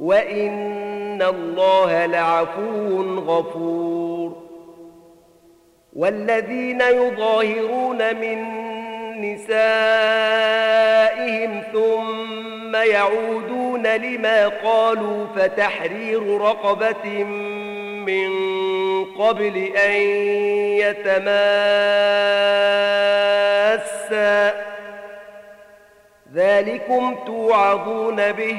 [0.00, 4.48] وإن الله لعفو غفور.
[5.92, 8.68] والذين يظاهرون من
[9.20, 10.42] نسائهم
[11.72, 17.24] ثم يعودون لما قالوا فتحرير رقبة
[18.04, 18.28] من
[19.04, 20.00] قبل أن
[20.80, 21.28] يتماسا.
[26.34, 28.58] ذلكم توعظون به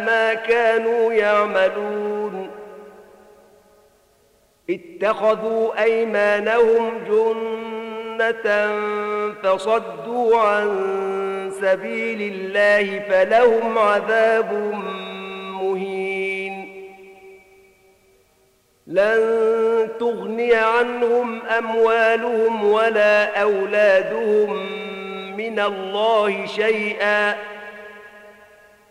[0.00, 2.50] ما كانوا يعملون.
[4.70, 8.76] اتخذوا أيمانهم جنة
[9.42, 10.68] فصدوا عن
[11.60, 14.52] سبيل الله فلهم عذاب
[15.62, 16.86] مهين.
[18.86, 24.66] لن تغني عنهم أموالهم ولا أولادهم
[25.36, 27.55] من الله شيئا.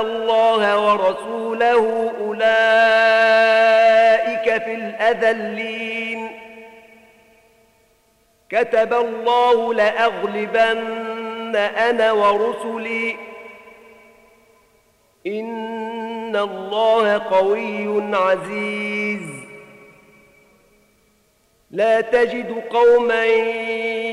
[0.00, 2.46] الله ورسوله أولئك
[4.62, 6.30] في الأذلين.
[8.50, 13.16] كتب الله لأغلبن أنا ورسلي.
[15.26, 19.20] إن الله قوي عزيز.
[21.70, 23.24] لا تجد قوما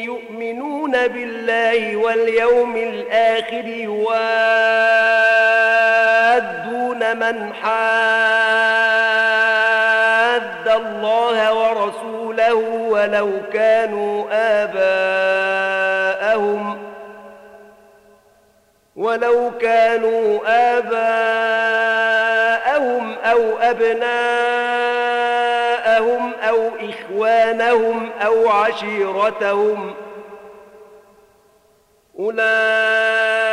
[0.03, 5.32] يؤمنون بالله واليوم الآخر يوادون
[7.15, 9.03] من حاد
[10.67, 12.53] الله ورسوله
[12.89, 14.25] ولو كانوا
[14.63, 15.63] آباءهم
[18.95, 20.39] ولو كانوا
[20.77, 21.53] آباءهم
[23.23, 24.73] أو أبناءهم
[26.33, 29.93] أو إخوانهم أو عشيرتهم
[32.19, 33.52] أولئك